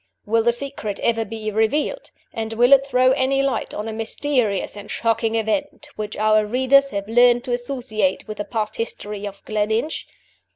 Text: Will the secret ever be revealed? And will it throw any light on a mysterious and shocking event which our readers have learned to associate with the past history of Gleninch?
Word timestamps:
Will 0.25 0.41
the 0.41 0.51
secret 0.51 0.99
ever 1.01 1.23
be 1.23 1.51
revealed? 1.51 2.09
And 2.33 2.53
will 2.53 2.73
it 2.73 2.87
throw 2.87 3.11
any 3.11 3.43
light 3.43 3.71
on 3.75 3.87
a 3.87 3.93
mysterious 3.93 4.75
and 4.75 4.89
shocking 4.89 5.35
event 5.35 5.89
which 5.95 6.17
our 6.17 6.43
readers 6.43 6.89
have 6.89 7.07
learned 7.07 7.43
to 7.43 7.51
associate 7.53 8.27
with 8.27 8.37
the 8.39 8.45
past 8.45 8.77
history 8.77 9.27
of 9.27 9.45
Gleninch? 9.45 10.07